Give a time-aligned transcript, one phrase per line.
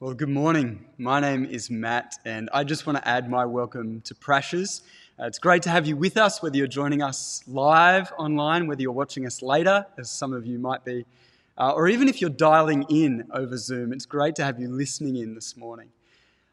[0.00, 0.86] Well, good morning.
[0.96, 4.82] My name is Matt, and I just want to add my welcome to Prashers.
[5.18, 8.80] Uh, it's great to have you with us, whether you're joining us live online, whether
[8.80, 11.04] you're watching us later, as some of you might be,
[11.58, 13.92] uh, or even if you're dialing in over Zoom.
[13.92, 15.88] It's great to have you listening in this morning.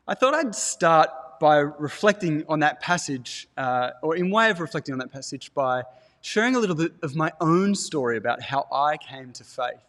[0.08, 4.94] I thought I'd start by reflecting on that passage, uh, or in way of reflecting
[4.94, 5.84] on that passage, by
[6.22, 9.84] sharing a little bit of my own story about how I came to faith.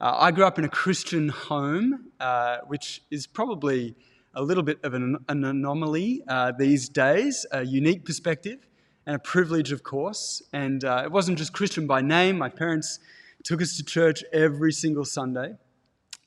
[0.00, 3.94] Uh, I grew up in a Christian home, uh, which is probably
[4.32, 8.66] a little bit of an, an anomaly uh, these days, a unique perspective
[9.04, 10.40] and a privilege, of course.
[10.54, 12.38] And uh, it wasn't just Christian by name.
[12.38, 12.98] My parents
[13.44, 15.56] took us to church every single Sunday.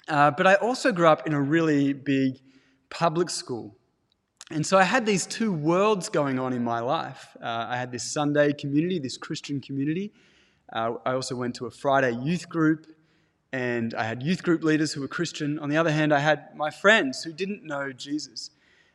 [0.07, 2.41] Uh, but I also grew up in a really big
[2.91, 3.75] public school.
[4.51, 7.35] And so I had these two worlds going on in my life.
[7.41, 10.13] Uh, I had this Sunday community, this Christian community.
[10.71, 12.92] I also went to a Friday youth group
[13.53, 15.59] and I had youth group leaders who were Christian.
[15.59, 18.49] On the other hand, I had my friends who didn't know Jesus.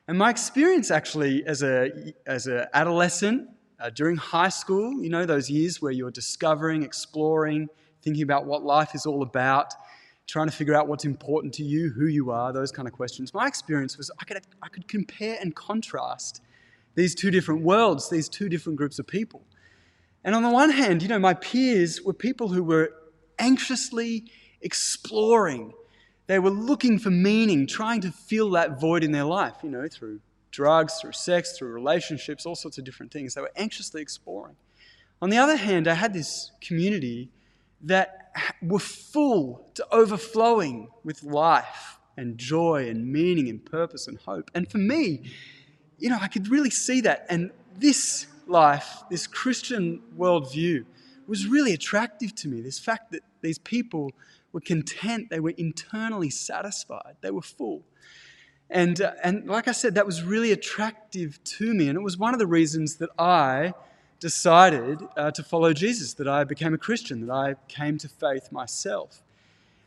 [0.09, 5.25] And my experience actually as a as an adolescent uh, during high school, you know,
[5.25, 7.69] those years where you're discovering, exploring,
[8.03, 9.75] thinking about what life is all about,
[10.27, 13.33] trying to figure out what's important to you, who you are, those kind of questions.
[13.33, 16.43] My experience was I could I could compare and contrast
[16.97, 19.45] these two different worlds, these two different groups of people.
[20.25, 22.91] And on the one hand, you know, my peers were people who were
[23.39, 24.25] anxiously
[24.61, 25.73] exploring.
[26.27, 29.87] They were looking for meaning, trying to fill that void in their life, you know,
[29.89, 33.35] through drugs, through sex, through relationships, all sorts of different things.
[33.35, 34.57] They were anxiously exploring.
[35.21, 37.31] On the other hand, I had this community
[37.83, 44.51] that were full to overflowing with life and joy and meaning and purpose and hope.
[44.55, 45.23] And for me,
[45.99, 47.27] you know, I could really see that.
[47.29, 50.85] And this life, this Christian worldview,
[51.27, 52.61] was really attractive to me.
[52.61, 54.13] This fact that these people
[54.53, 57.83] were content, they were internally satisfied, they were full.
[58.71, 61.89] And, uh, and like I said, that was really attractive to me.
[61.89, 63.73] And it was one of the reasons that I
[64.21, 68.53] decided uh, to follow Jesus, that I became a Christian, that I came to faith
[68.53, 69.23] myself.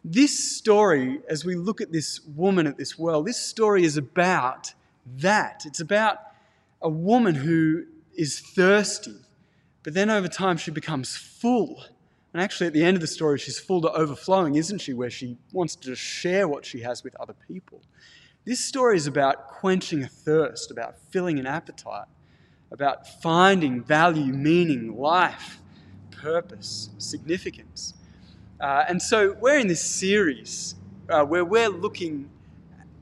[0.03, 4.73] This story, as we look at this woman at this well, this story is about
[5.17, 5.63] that.
[5.65, 6.17] It's about
[6.81, 7.85] a woman who
[8.15, 9.15] is thirsty,
[9.83, 11.83] but then over time she becomes full
[12.33, 14.93] and actually, at the end of the story, she's full to overflowing, isn't she?
[14.93, 17.81] Where she wants to just share what she has with other people.
[18.45, 22.07] This story is about quenching a thirst, about filling an appetite,
[22.71, 25.59] about finding value, meaning, life,
[26.09, 27.93] purpose, significance.
[28.59, 30.75] Uh, and so we're in this series
[31.09, 32.29] uh, where we're looking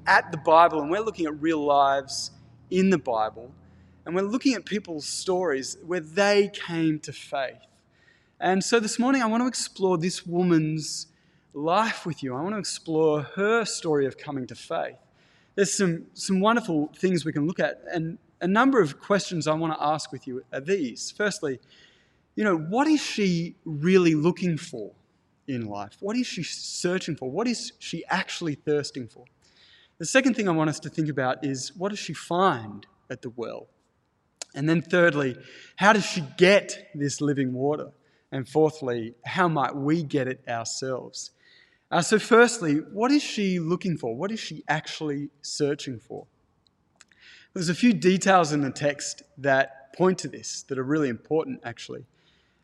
[0.08, 2.32] at the Bible and we're looking at real lives
[2.72, 3.52] in the Bible
[4.06, 7.58] and we're looking at people's stories where they came to faith.
[8.42, 11.08] And so this morning, I want to explore this woman's
[11.54, 12.34] life with you.
[12.34, 14.96] I want to explore her story of coming to faith.
[15.56, 19.54] There's some, some wonderful things we can look at, and a number of questions I
[19.56, 21.12] want to ask with you are these.
[21.12, 21.60] Firstly,
[22.36, 24.92] you know, what is she really looking for
[25.50, 25.98] in life?
[26.00, 27.30] What is she searching for?
[27.30, 29.26] What is she actually thirsting for?
[29.98, 33.22] The second thing I want us to think about is what does she find at
[33.22, 33.68] the well?
[34.56, 35.36] And then, thirdly,
[35.76, 37.92] how does she get this living water?
[38.32, 41.32] And fourthly, how might we get it ourselves?
[41.92, 44.16] Uh, so, firstly, what is she looking for?
[44.16, 46.28] What is she actually searching for?
[47.54, 51.62] There's a few details in the text that point to this that are really important,
[51.64, 52.06] actually.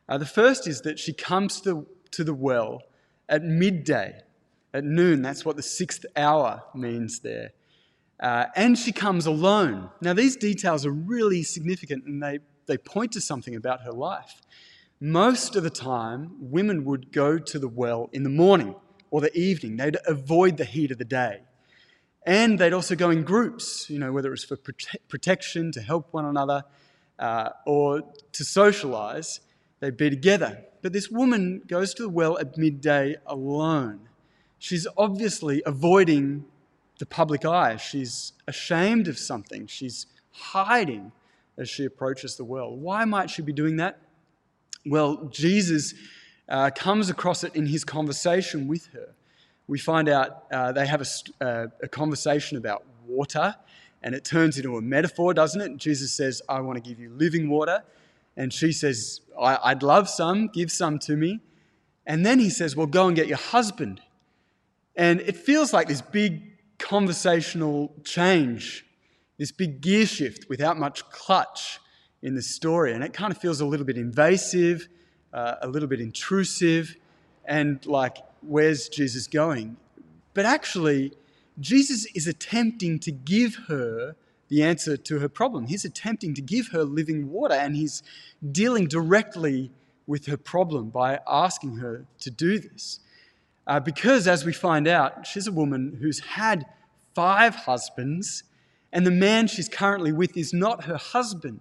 [0.08, 2.84] Uh, the first is that she comes to the, to the well
[3.28, 4.22] at midday,
[4.74, 5.24] at noon.
[5.24, 7.52] That's what the sixth hour means there.
[8.20, 9.90] Uh, and she comes alone.
[10.02, 14.42] Now, these details are really significant and they, they point to something about her life.
[15.02, 18.76] Most of the time, women would go to the well in the morning
[19.12, 19.76] or the evening.
[19.76, 21.42] They'd avoid the heat of the day.
[22.26, 25.82] And they'd also go in groups, you know, whether it was for prote- protection, to
[25.82, 26.64] help one another,
[27.20, 29.42] uh, or to socialize.
[29.82, 30.64] They'd be together.
[30.82, 34.08] But this woman goes to the well at midday alone.
[34.58, 36.46] She's obviously avoiding
[37.00, 37.76] the public eye.
[37.76, 39.68] She's ashamed of something.
[39.68, 41.12] She's hiding
[41.58, 42.76] as she approaches the well.
[42.76, 44.00] Why might she be doing that?
[44.88, 45.96] Well, Jesus
[46.48, 49.16] uh, comes across it in his conversation with her.
[49.68, 53.56] We find out uh, they have a, uh, a conversation about water,
[54.04, 55.78] and it turns into a metaphor, doesn't it?
[55.78, 57.84] Jesus says, I want to give you living water.
[58.38, 61.40] And she says, I'd love some, give some to me.
[62.06, 64.02] And then he says, Well, go and get your husband.
[64.96, 66.44] And it feels like this big
[66.78, 68.86] conversational change,
[69.40, 71.80] this big gear shift without much clutch
[72.26, 72.92] in the story.
[72.92, 74.88] And it kind of feels a little bit invasive,
[75.32, 76.96] uh, a little bit intrusive,
[77.46, 79.78] and like, where's Jesus going?
[80.34, 81.14] But actually,
[81.60, 84.16] Jesus is attempting to give her
[84.50, 85.68] the answer to her problem.
[85.68, 88.02] He's attempting to give her living water, and he's
[88.52, 89.72] dealing directly
[90.08, 93.00] with her problem by asking her to do this.
[93.68, 96.66] Uh, because, as we find out, she's a woman who's had
[97.14, 98.44] five husbands,
[98.92, 101.60] and the man she's currently with is not her husband.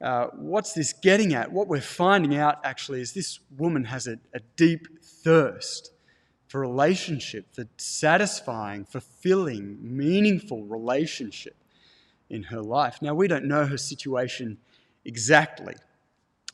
[0.00, 1.52] Uh, what's this getting at?
[1.52, 5.92] What we're finding out actually is this woman has a, a deep thirst
[6.48, 11.56] for relationship, for satisfying, fulfilling, meaningful relationship
[12.30, 13.00] in her life.
[13.02, 14.58] Now, we don't know her situation
[15.04, 15.74] exactly.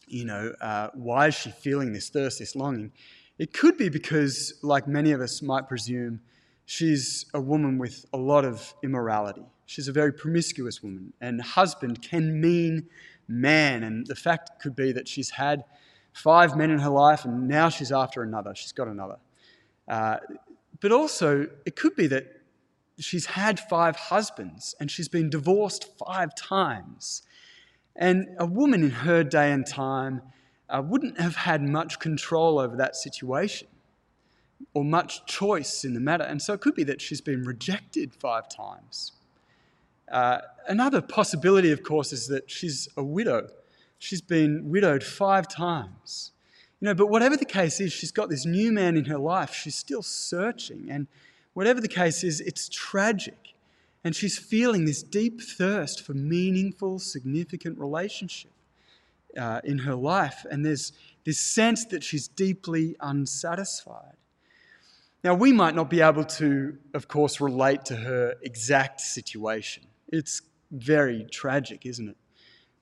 [0.07, 2.93] You know, uh, why is she feeling this thirst, this longing?
[3.39, 6.21] It could be because, like many of us might presume,
[6.67, 9.45] she's a woman with a lot of immorality.
[9.67, 12.89] She's a very promiscuous woman, and husband can mean
[13.31, 13.83] man.
[13.83, 15.65] And the fact could be that she's had
[16.13, 18.55] five men in her life, and now she's after another.
[18.55, 19.17] She's got another.
[19.89, 20.17] Uh,
[20.81, 22.41] but also, it could be that
[22.99, 27.23] she's had five husbands and she's been divorced five times.
[27.97, 30.23] And a woman in her day and time
[30.69, 33.69] uh, wouldn't have had much control over that situation
[34.75, 36.25] or much choice in the matter.
[36.25, 39.13] And so it could be that she's been rejected five times.
[40.11, 43.49] Uh, another possibility, of course, is that she's a widow.
[43.99, 46.33] She's been widowed five times.
[46.81, 49.53] You know, but whatever the case is, she's got this new man in her life.
[49.53, 50.89] She's still searching.
[50.91, 51.07] And
[51.53, 53.55] whatever the case is, it's tragic.
[54.03, 58.53] And she's feeling this deep thirst for meaningful, significant relationship
[59.39, 60.47] uh, in her life.
[60.51, 60.93] And there's
[61.25, 64.17] this sense that she's deeply unsatisfied.
[65.23, 69.85] Now, we might not be able to, of course, relate to her exact situation.
[70.11, 72.17] It's very tragic, isn't it?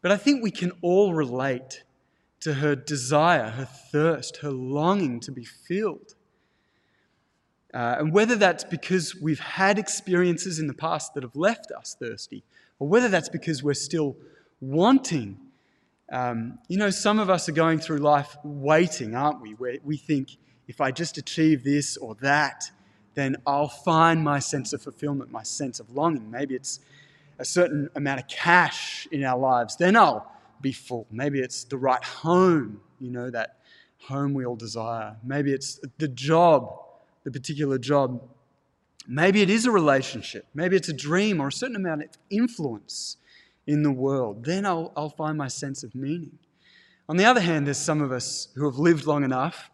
[0.03, 1.85] But I think we can all relate
[2.41, 6.15] to her desire, her thirst, her longing to be filled.
[7.75, 11.97] Uh, and whether that's because we've had experiences in the past that have left us
[11.99, 12.43] thirsty,
[12.79, 14.17] or whether that's because we're still
[14.61, 15.39] wanting.
[16.11, 19.51] Um, you know, some of us are going through life waiting, aren't we?
[19.51, 20.37] Where we think,
[20.67, 22.71] if I just achieve this or that,
[23.15, 26.31] then I'll find my sense of fulfillment, my sense of longing.
[26.31, 26.81] Maybe it's
[27.39, 30.31] a certain amount of cash in our lives, then I'll
[30.61, 31.07] be full.
[31.11, 33.59] Maybe it's the right home, you know, that
[34.07, 35.17] home we all desire.
[35.23, 36.81] Maybe it's the job,
[37.25, 38.23] the particular job.
[39.07, 40.47] Maybe it is a relationship.
[40.55, 43.17] Maybe it's a dream or a certain amount of influence
[43.67, 44.45] in the world.
[44.45, 46.39] Then I'll, I'll find my sense of meaning.
[47.09, 49.71] On the other hand, there's some of us who have lived long enough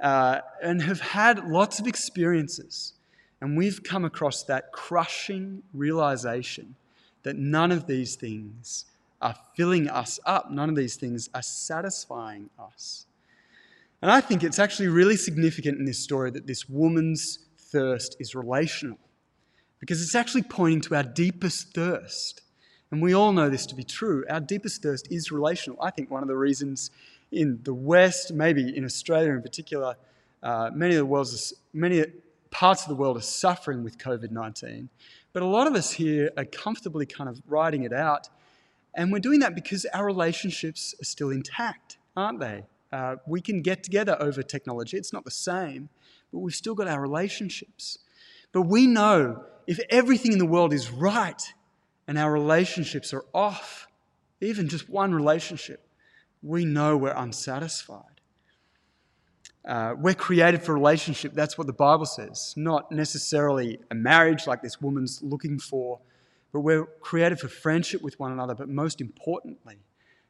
[0.00, 2.94] uh, and have had lots of experiences.
[3.40, 6.76] And we've come across that crushing realization
[7.28, 8.86] that none of these things
[9.20, 10.50] are filling us up.
[10.50, 13.04] None of these things are satisfying us.
[14.00, 18.34] And I think it's actually really significant in this story that this woman's thirst is
[18.34, 18.96] relational
[19.78, 22.40] because it's actually pointing to our deepest thirst.
[22.90, 24.24] And we all know this to be true.
[24.30, 25.78] Our deepest thirst is relational.
[25.82, 26.90] I think one of the reasons
[27.30, 29.96] in the West, maybe in Australia in particular,
[30.42, 32.06] uh, many of the world's many
[32.50, 34.88] parts of the world are suffering with COVID 19.
[35.32, 38.28] But a lot of us here are comfortably kind of writing it out
[38.98, 42.64] and we're doing that because our relationships are still intact, aren't they?
[42.92, 44.96] Uh, we can get together over technology.
[44.96, 45.88] It's not the same,
[46.32, 47.98] but we've still got our relationships.
[48.50, 51.40] But we know if everything in the world is right
[52.08, 53.86] and our relationships are off,
[54.40, 55.86] even just one relationship,
[56.42, 58.17] we know we're unsatisfied.
[59.68, 61.34] Uh, we're created for relationship.
[61.34, 66.00] That's what the Bible says, not necessarily a marriage like this woman's looking for,
[66.52, 68.54] but we're created for friendship with one another.
[68.54, 69.76] But most importantly,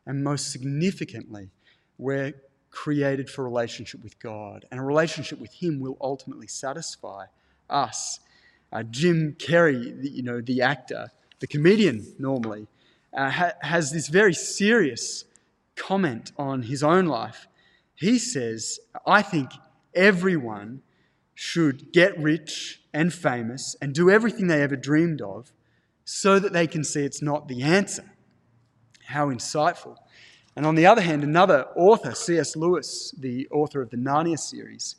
[0.06, 1.50] and most significantly,
[1.98, 2.34] we're
[2.70, 4.66] created for relationship with God.
[4.72, 7.26] And a relationship with Him will ultimately satisfy
[7.70, 8.18] us.
[8.72, 12.66] Uh, Jim Carrey, the, you know, the actor, the comedian normally,
[13.16, 15.24] uh, ha- has this very serious
[15.76, 17.46] comment on his own life.
[17.98, 19.50] He says, I think
[19.92, 20.82] everyone
[21.34, 25.52] should get rich and famous and do everything they ever dreamed of
[26.04, 28.04] so that they can see it's not the answer.
[29.06, 29.96] How insightful.
[30.54, 32.54] And on the other hand, another author, C.S.
[32.54, 34.94] Lewis, the author of the Narnia series,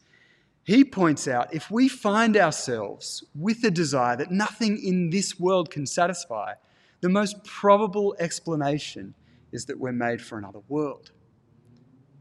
[0.66, 5.72] he points out if we find ourselves with a desire that nothing in this world
[5.72, 6.56] can satisfy,
[7.00, 9.14] the most probable explanation
[9.54, 11.12] is that we're made for another world.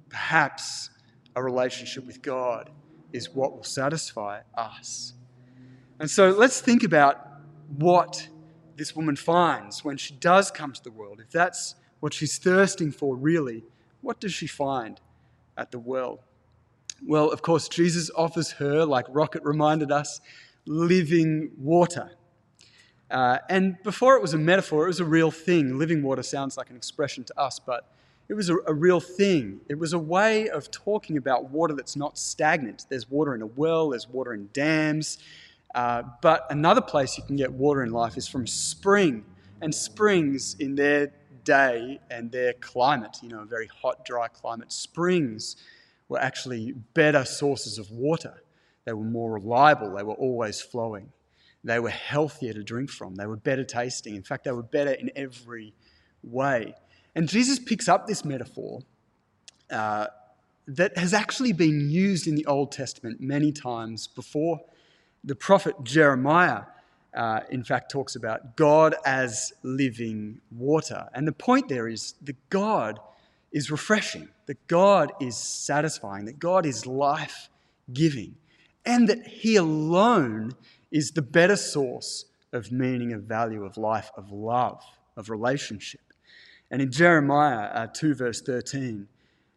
[0.08, 0.90] Perhaps
[1.36, 2.70] a relationship with God
[3.12, 5.14] is what will satisfy us.
[6.00, 7.26] And so let's think about
[7.76, 8.28] what
[8.76, 12.92] this woman finds when she does come to the world, if that's what she's thirsting
[12.92, 13.64] for really,
[14.00, 15.00] what does she find
[15.56, 16.20] at the well?
[17.04, 20.20] Well, of course, Jesus offers her, like Rocket reminded us,
[20.66, 22.12] living water.
[23.10, 25.78] Uh, and before it was a metaphor, it was a real thing.
[25.78, 27.90] Living water sounds like an expression to us, but
[28.28, 29.60] it was a, a, real thing.
[29.68, 32.84] It was a way of talking about water that's not stagnant.
[32.88, 35.18] There's water in a well, there's water in dams.
[35.74, 39.24] Uh, but another place you can get water in life is from spring.
[39.60, 44.70] And springs, in their day and their climate, you know, a very hot, dry climate,
[44.70, 45.56] springs
[46.08, 48.42] were actually better sources of water.
[48.84, 51.12] They were more reliable, they were always flowing.
[51.64, 54.14] They were healthier to drink from, they were better tasting.
[54.14, 55.74] In fact, they were better in every
[56.22, 56.74] way.
[57.14, 58.80] And Jesus picks up this metaphor
[59.70, 60.06] uh,
[60.66, 64.60] that has actually been used in the Old Testament many times before.
[65.24, 66.62] The prophet Jeremiah,
[67.14, 71.08] uh, in fact, talks about God as living water.
[71.14, 73.00] And the point there is that God
[73.50, 77.48] is refreshing, that God is satisfying, that God is life
[77.92, 78.36] giving,
[78.84, 80.52] and that He alone
[80.90, 84.82] is the better source of meaning, of value, of life, of love,
[85.16, 86.07] of relationship.
[86.70, 89.08] And in Jeremiah uh, 2, verse 13,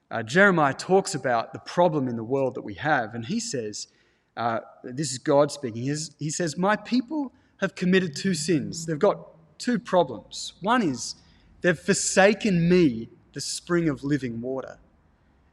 [0.09, 3.87] uh, Jeremiah talks about the problem in the world that we have, and he says,
[4.35, 5.83] uh, This is God speaking.
[5.83, 8.85] He says, My people have committed two sins.
[8.85, 9.27] They've got
[9.57, 10.53] two problems.
[10.61, 11.15] One is
[11.61, 14.77] they've forsaken me, the spring of living water.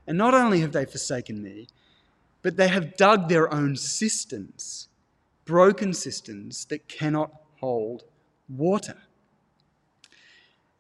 [0.07, 1.69] And not only have they forsaken me,
[2.43, 4.89] but they have dug their own cisterns,
[5.45, 8.05] broken cisterns that cannot hold
[8.49, 8.97] water.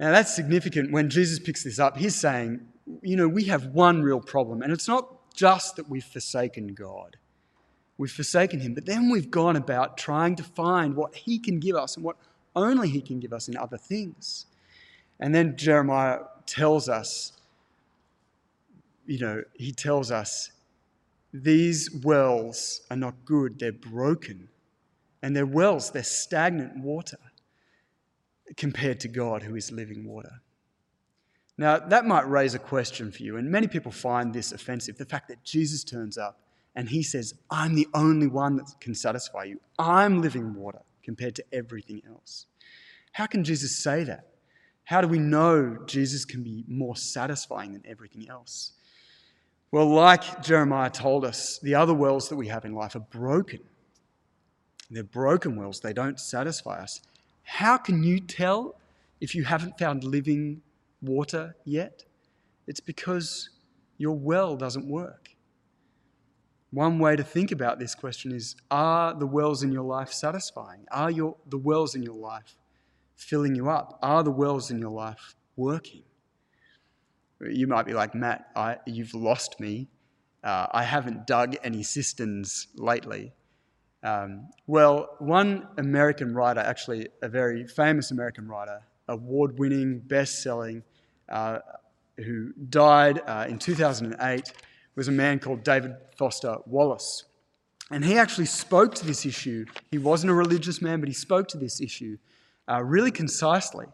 [0.00, 1.96] Now, that's significant when Jesus picks this up.
[1.96, 2.60] He's saying,
[3.02, 7.16] you know, we have one real problem, and it's not just that we've forsaken God.
[7.96, 11.74] We've forsaken Him, but then we've gone about trying to find what He can give
[11.74, 12.16] us and what
[12.54, 14.46] only He can give us in other things.
[15.20, 17.32] And then Jeremiah tells us,
[19.06, 20.50] you know, he tells us,
[21.32, 24.48] these wells are not good, they're broken.
[25.22, 27.18] And they're wells, they're stagnant water
[28.56, 30.40] compared to God, who is living water.
[31.56, 35.04] Now, that might raise a question for you, and many people find this offensive the
[35.04, 36.40] fact that Jesus turns up
[36.76, 39.60] and he says, I'm the only one that can satisfy you.
[39.78, 42.46] I'm living water compared to everything else.
[43.12, 44.28] How can Jesus say that?
[44.84, 48.72] How do we know Jesus can be more satisfying than everything else?
[49.72, 53.60] Well, like Jeremiah told us, the other wells that we have in life are broken.
[54.90, 57.02] They're broken wells, they don't satisfy us.
[57.48, 58.76] How can you tell
[59.22, 60.60] if you haven't found living
[61.00, 62.04] water yet?
[62.66, 63.48] It's because
[63.96, 65.30] your well doesn't work.
[66.70, 70.84] One way to think about this question is Are the wells in your life satisfying?
[70.90, 72.54] Are your, the wells in your life
[73.16, 73.98] filling you up?
[74.02, 76.02] Are the wells in your life working?
[77.40, 79.88] You might be like, Matt, I, you've lost me.
[80.44, 83.32] Uh, I haven't dug any cisterns lately.
[84.02, 90.82] Um, well, one American writer, actually a very famous American writer, award winning, best selling,
[91.28, 91.58] uh,
[92.16, 94.52] who died uh, in 2008,
[94.94, 97.24] was a man called David Foster Wallace.
[97.90, 99.64] And he actually spoke to this issue.
[99.90, 102.18] He wasn't a religious man, but he spoke to this issue
[102.70, 103.86] uh, really concisely.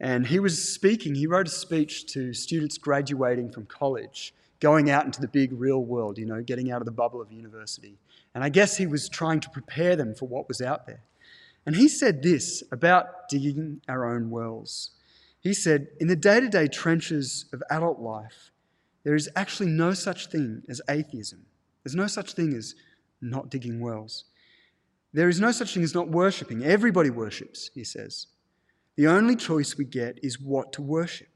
[0.00, 5.04] And he was speaking, he wrote a speech to students graduating from college, going out
[5.04, 7.98] into the big real world, you know, getting out of the bubble of university.
[8.34, 11.02] And I guess he was trying to prepare them for what was out there.
[11.66, 14.90] And he said this about digging our own wells.
[15.40, 18.50] He said, In the day to day trenches of adult life,
[19.02, 21.46] there is actually no such thing as atheism.
[21.82, 22.74] There's no such thing as
[23.20, 24.24] not digging wells.
[25.12, 26.64] There is no such thing as not worshipping.
[26.64, 28.26] Everybody worships, he says.
[28.96, 31.28] The only choice we get is what to worship.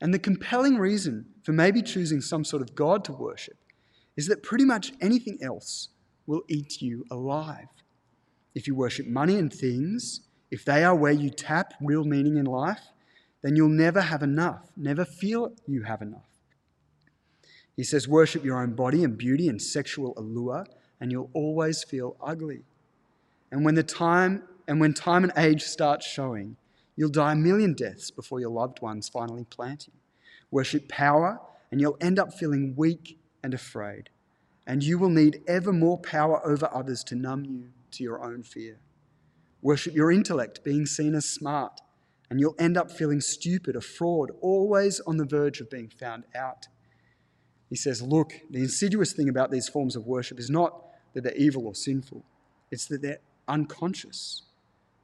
[0.00, 3.56] And the compelling reason for maybe choosing some sort of God to worship
[4.16, 5.88] is that pretty much anything else
[6.26, 7.68] will eat you alive.
[8.54, 12.46] If you worship money and things, if they are where you tap real meaning in
[12.46, 12.92] life,
[13.42, 16.28] then you'll never have enough, never feel you have enough.
[17.76, 20.66] He says, worship your own body and beauty and sexual allure,
[21.00, 22.62] and you'll always feel ugly.
[23.52, 26.56] And when the time and when time and age start showing,
[26.96, 29.92] you'll die a million deaths before your loved ones finally plant you.
[30.50, 34.10] Worship power, and you'll end up feeling weak and afraid
[34.66, 38.42] and you will need ever more power over others to numb you to your own
[38.42, 38.80] fear.
[39.62, 41.80] Worship your intellect, being seen as smart,
[42.28, 46.24] and you'll end up feeling stupid, a fraud, always on the verge of being found
[46.34, 46.66] out.
[47.70, 50.82] He says, Look, the insidious thing about these forms of worship is not
[51.14, 52.24] that they're evil or sinful,
[52.70, 54.42] it's that they're unconscious,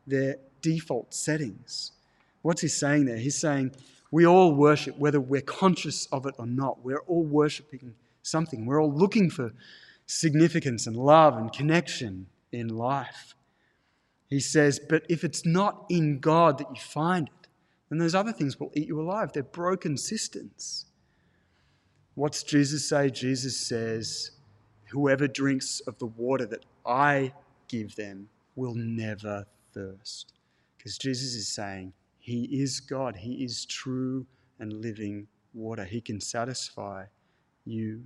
[0.06, 1.92] they're default settings.
[2.40, 3.19] What's he saying there?
[3.19, 3.73] He's saying,
[4.12, 6.85] we all worship, whether we're conscious of it or not.
[6.85, 8.66] We're all worshiping something.
[8.66, 9.52] We're all looking for
[10.07, 13.35] significance and love and connection in life.
[14.28, 17.49] He says, But if it's not in God that you find it,
[17.88, 19.33] then those other things will eat you alive.
[19.33, 20.87] They're broken cisterns.
[22.14, 23.09] What's Jesus say?
[23.09, 24.33] Jesus says,
[24.90, 27.33] Whoever drinks of the water that I
[27.69, 30.31] give them will never thirst.
[30.82, 34.26] Because Jesus is saying, He is God, He is true
[34.58, 35.84] and living water.
[35.84, 37.04] He can satisfy
[37.64, 38.02] you.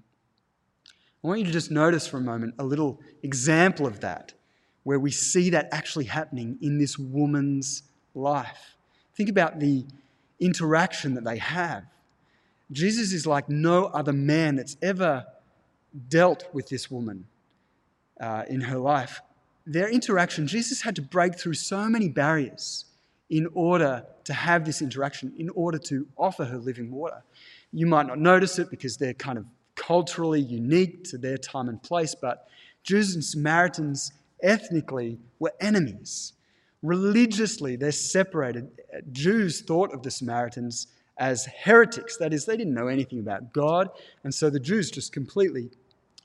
[1.25, 4.35] I want you to just notice for a moment a little example of that,
[4.83, 7.83] where we see that actually happening in this woman's
[8.15, 8.77] life.
[9.15, 9.87] Think about the
[10.39, 11.85] interaction that they have.
[12.71, 15.25] Jesus is like no other man that's ever
[16.11, 17.27] dealt with this woman
[18.21, 19.23] uh, in her life.
[19.67, 22.85] Their interaction, Jesus had to break through so many barriers
[23.29, 27.23] in order to have this interaction, in order to offer her living water.
[27.73, 29.45] You might not notice it because they're kind of
[29.75, 32.49] culturally unique to their time and place, but
[32.85, 36.33] Jews and Samaritans ethnically were enemies.
[36.83, 38.71] Religiously, they're separated.
[39.11, 40.87] Jews thought of the Samaritans
[41.19, 42.17] as heretics.
[42.19, 43.91] That is, they didn't know anything about God,
[44.23, 45.71] and so the Jews just completely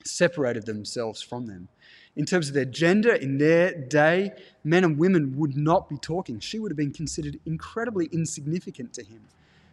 [0.06, 1.68] separated themselves from them.
[2.16, 4.32] In terms of their gender, in their day,
[4.64, 6.40] men and women would not be talking.
[6.40, 9.22] She would have been considered incredibly insignificant to him.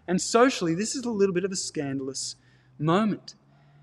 [0.06, 2.36] And socially, this is a little bit of a scandalous
[2.78, 3.34] moment.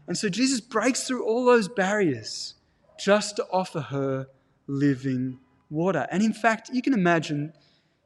[0.07, 2.55] And so Jesus breaks through all those barriers
[2.97, 4.27] just to offer her
[4.67, 6.07] living water.
[6.11, 7.53] And in fact, you can imagine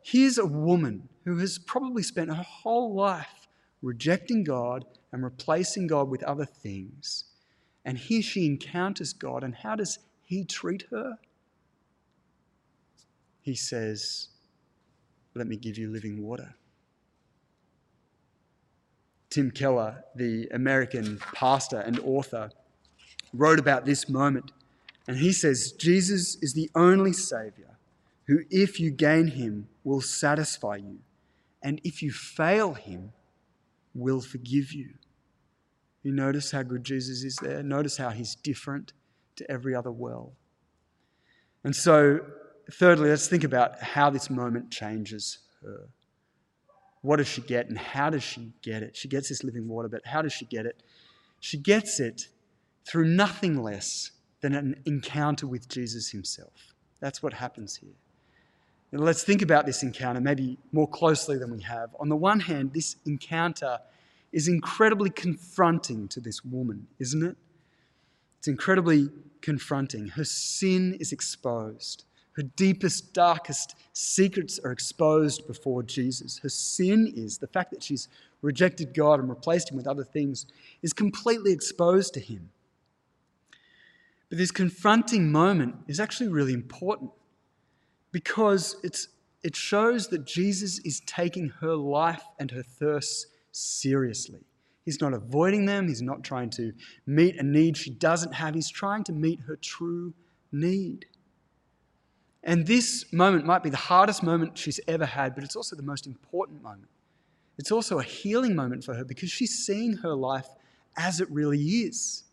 [0.02, 3.48] here's a woman who has probably spent her whole life
[3.82, 7.26] rejecting God and replacing God with other things.
[7.86, 9.44] And here she encounters God.
[9.44, 11.18] And how does he treat her?
[13.42, 14.28] He says,
[15.34, 16.54] Let me give you living water.
[19.32, 22.52] Tim Keller, the American pastor and author,
[23.34, 24.52] wrote about this moment.
[25.08, 27.78] And he says, Jesus is the only Savior
[28.28, 31.00] who, if you gain him, will satisfy you.
[31.64, 33.14] And if you fail him,
[33.96, 34.90] will forgive you.
[36.04, 37.64] You notice how good Jesus is there?
[37.64, 38.94] Notice how he's different
[39.40, 40.34] to every other well.
[41.64, 42.20] And so,
[42.72, 45.90] thirdly, let's think about how this moment changes her.
[47.02, 48.96] What does she get and how does she get it?
[48.96, 50.84] She gets this living water, but how does she get it?
[51.40, 52.28] She gets it
[52.86, 56.74] through nothing less than an encounter with Jesus himself.
[57.00, 57.96] That's what happens here.
[58.92, 61.90] Now, let's think about this encounter maybe more closely than we have.
[62.00, 63.80] On the one hand, this encounter
[64.32, 67.38] is incredibly confronting to this woman, isn't it?
[68.40, 69.10] It's incredibly
[69.42, 70.08] confronting.
[70.08, 72.06] Her sin is exposed.
[72.34, 76.40] Her deepest, darkest secrets are exposed before Jesus.
[76.40, 78.08] Her sin is the fact that she's
[78.42, 80.46] rejected God and replaced him with other things
[80.82, 82.50] is completely exposed to him.
[84.30, 87.12] But this confronting moment is actually really important
[88.14, 89.10] because it's,
[89.44, 94.46] it shows that Jesus is taking her life and her thirst seriously.
[94.86, 96.74] He's not avoiding them, he's not trying to
[97.06, 100.14] meet a need she doesn't have, he's trying to meet her true
[100.52, 101.06] need.
[102.44, 105.84] And this moment might be the hardest moment she's ever had, but it's also the
[105.84, 106.90] most important moment.
[107.58, 110.48] It's also a healing moment for her because she's seeing her life
[110.98, 112.24] as it really is.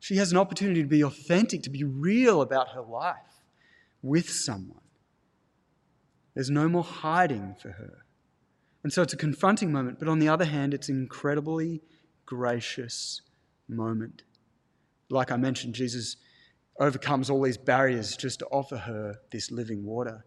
[0.00, 3.16] She has an opportunity to be authentic, to be real about her life
[4.02, 4.82] with someone.
[6.34, 8.03] There's no more hiding for her.
[8.84, 11.80] And so it's a confronting moment, but on the other hand, it's an incredibly
[12.26, 13.22] gracious
[13.66, 14.22] moment.
[15.08, 16.18] Like I mentioned, Jesus
[16.78, 20.26] overcomes all these barriers just to offer her this living water.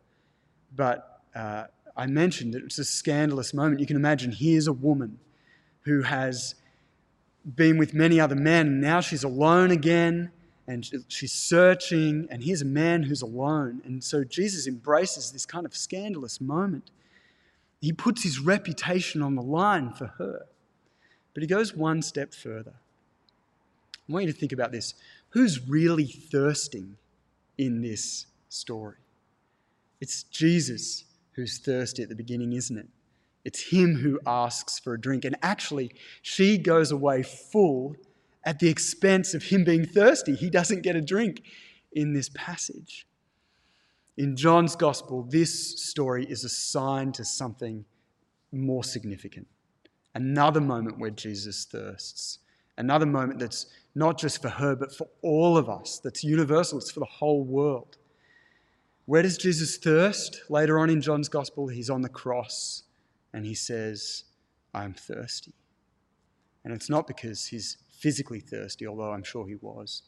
[0.76, 1.66] But uh,
[1.96, 3.80] I mentioned that it's a scandalous moment.
[3.80, 5.20] You can imagine here's a woman
[5.82, 6.56] who has
[7.46, 10.32] been with many other men, and now she's alone again,
[10.68, 13.82] and she's searching, and here's a man who's alone.
[13.86, 16.90] And so Jesus embraces this kind of scandalous moment.
[17.80, 20.46] He puts his reputation on the line for her.
[21.34, 22.74] But he goes one step further.
[24.10, 24.94] I want you to think about this.
[25.30, 26.98] Who's really thirsting
[27.58, 28.96] in this story?
[30.00, 32.88] It's Jesus who's thirsty at the beginning, isn't it?
[33.46, 35.24] It's him who asks for a drink.
[35.24, 37.96] And actually, she goes away full
[38.44, 40.36] at the expense of him being thirsty.
[40.36, 41.44] He doesn't get a drink
[41.94, 43.07] in this passage.
[44.18, 47.86] In John's gospel, this story is a sign to something
[48.52, 49.48] more significant.
[50.16, 52.40] Another moment where Jesus thirsts.
[52.78, 56.92] Another moment that's not just for her, but for all of us, that's universal, it's
[56.92, 57.98] for the whole world.
[59.06, 60.42] Where does Jesus thirst?
[60.50, 62.84] Later on in John's Gospel, he's on the cross
[63.34, 64.24] and he says,
[64.74, 65.54] I'm thirsty.
[66.66, 70.02] And it's not because he's physically thirsty, although I'm sure he was,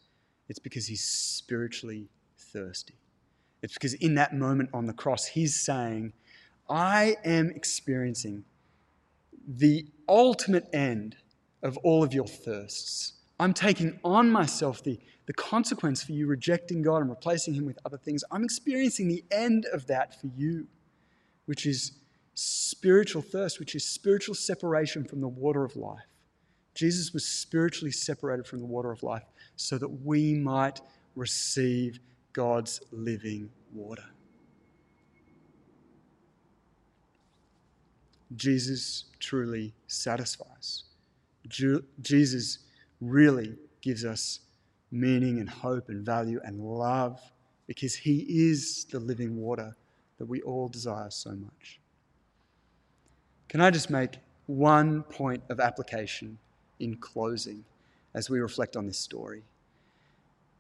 [0.48, 2.96] it's because he's spiritually thirsty.
[3.62, 6.14] It's because in that moment on the cross, he's saying,
[6.70, 8.46] I am experiencing
[9.48, 11.18] the ultimate end
[11.64, 13.14] of all of your thirsts.
[13.40, 17.80] I'm taking on myself the, the consequence for you rejecting God and replacing Him with
[17.86, 18.24] other things.
[18.32, 20.68] I'm experiencing the end of that for you,
[21.46, 21.94] which is
[22.36, 26.06] spiritual thirst, which is spiritual separation from the water of life.
[26.76, 29.24] Jesus was spiritually separated from the water of life
[29.56, 30.80] so that we might
[31.16, 32.00] receive
[32.34, 34.06] God's living water.
[38.36, 40.84] Jesus truly satisfies.
[41.48, 42.60] Jesus
[43.02, 44.42] really gives us
[44.92, 47.20] meaning and hope and value and love
[47.68, 49.76] because he is the living water
[50.18, 51.80] that we all desire so much.
[53.48, 56.38] Can I just make one point of application
[56.80, 57.64] in closing
[58.14, 59.44] as we reflect on this story?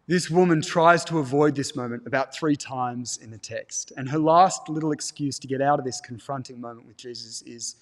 [0.10, 3.93] This woman tries to avoid this moment about three times in the text.
[3.95, 7.76] And her last little excuse to get out of this confronting moment with Jesus is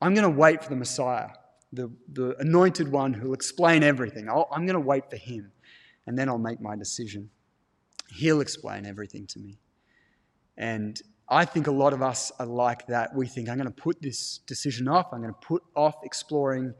[0.00, 1.30] I'm going to wait for the Messiah,
[1.72, 4.28] the, the anointed one who'll explain everything.
[4.30, 5.50] i am going to wait for him,
[6.06, 7.28] and then I'll make my decision.
[8.14, 9.58] He'll explain everything to me.
[10.56, 13.12] And I think a lot of us are like that.
[13.12, 16.74] We think, I'm going to put this decision off, I'm going to put off exploring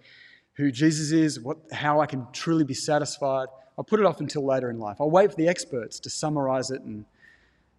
[0.52, 3.48] who Jesus is, what, how I can truly be satisfied.
[3.78, 4.98] I'll put it off until later in life.
[5.00, 7.04] I'll wait for the experts to summarize it and,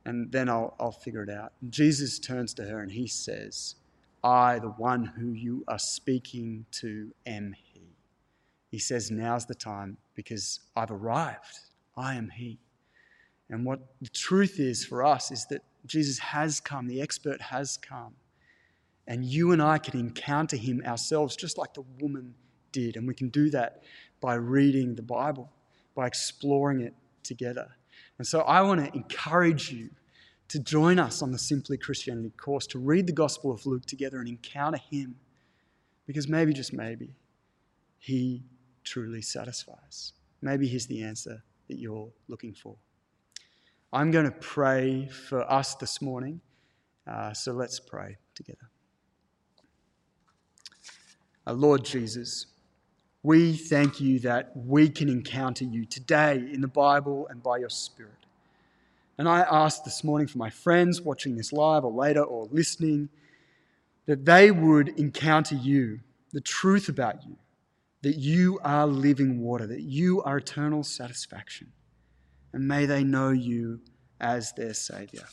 [0.05, 1.53] and then I'll, I'll figure it out.
[1.61, 3.75] And Jesus turns to her and he says,
[4.23, 7.81] I, the one who you are speaking to, am he.
[8.71, 11.59] He says, Now's the time because I've arrived.
[11.95, 12.57] I am he.
[13.49, 17.77] And what the truth is for us is that Jesus has come, the expert has
[17.77, 18.13] come.
[19.05, 22.33] And you and I can encounter him ourselves just like the woman
[22.71, 22.95] did.
[22.95, 23.83] And we can do that
[24.21, 25.51] by reading the Bible
[25.95, 27.67] by exploring it together.
[28.17, 29.89] And so I want to encourage you
[30.49, 34.19] to join us on the Simply Christianity course, to read the Gospel of Luke together
[34.19, 35.15] and encounter Him.
[36.05, 37.15] Because maybe, just maybe,
[37.97, 38.43] He
[38.83, 40.13] truly satisfies.
[40.41, 42.75] Maybe He's the answer that you're looking for.
[43.91, 46.41] I'm going to pray for us this morning.
[47.07, 48.69] Uh, so let's pray together.
[51.45, 52.45] Our Lord Jesus,
[53.23, 57.69] we thank you that we can encounter you today in the Bible and by your
[57.69, 58.11] Spirit.
[59.17, 63.07] And I ask this morning for my friends watching this live or later or listening
[64.07, 66.01] that they would encounter you,
[66.33, 67.37] the truth about you,
[68.01, 71.71] that you are living water, that you are eternal satisfaction.
[72.51, 73.79] And may they know you
[74.19, 75.27] as their Savior.